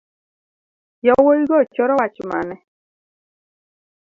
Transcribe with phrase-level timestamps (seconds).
[1.05, 2.55] Yawuigo choro wach mane.